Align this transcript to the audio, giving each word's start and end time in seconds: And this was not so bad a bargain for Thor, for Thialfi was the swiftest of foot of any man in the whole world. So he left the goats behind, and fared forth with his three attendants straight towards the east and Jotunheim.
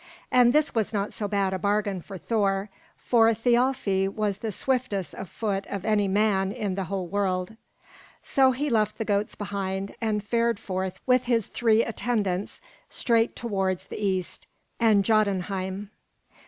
And 0.31 0.51
this 0.51 0.73
was 0.73 0.93
not 0.95 1.13
so 1.13 1.27
bad 1.27 1.53
a 1.53 1.59
bargain 1.59 2.01
for 2.01 2.17
Thor, 2.17 2.71
for 2.97 3.31
Thialfi 3.35 4.07
was 4.09 4.39
the 4.39 4.51
swiftest 4.51 5.13
of 5.13 5.29
foot 5.29 5.67
of 5.67 5.85
any 5.85 6.07
man 6.07 6.51
in 6.51 6.73
the 6.73 6.85
whole 6.85 7.05
world. 7.05 7.55
So 8.23 8.49
he 8.49 8.67
left 8.67 8.97
the 8.97 9.05
goats 9.05 9.35
behind, 9.35 9.93
and 10.01 10.23
fared 10.23 10.57
forth 10.57 10.99
with 11.05 11.25
his 11.25 11.45
three 11.45 11.83
attendants 11.83 12.61
straight 12.89 13.35
towards 13.35 13.85
the 13.85 14.03
east 14.03 14.47
and 14.79 15.05
Jotunheim. 15.05 15.91